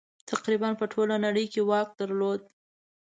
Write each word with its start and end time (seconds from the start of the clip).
تقریباً 0.29 0.69
پر 0.79 0.87
ټوله 0.93 1.15
نړۍ 1.25 1.45
یې 1.53 1.61
واک 1.69 1.89
درلود. 1.99 2.41